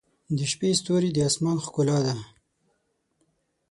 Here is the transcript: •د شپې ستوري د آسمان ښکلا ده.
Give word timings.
•د 0.37 0.39
شپې 0.51 0.69
ستوري 0.79 1.09
د 1.13 1.17
آسمان 1.29 1.57
ښکلا 1.65 1.97
ده. 2.05 2.15